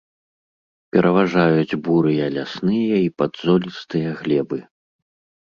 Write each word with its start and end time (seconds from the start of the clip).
Пераважаюць 0.95 1.79
бурыя 1.87 2.25
лясныя 2.39 2.95
і 3.09 3.13
падзолістыя 3.21 4.09
глебы. 4.25 4.59